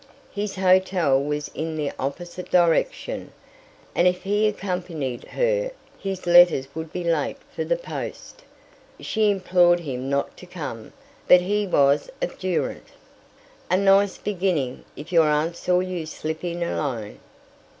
[0.31, 3.31] His hotel was in the opposite direction,
[3.93, 8.41] and if he accompanied her his letters would be late for the post.
[8.99, 10.91] She implored him not to come,
[11.27, 12.87] but he was obdurate.
[13.69, 17.19] "A nice beginning, if your aunt saw you slip in alone!"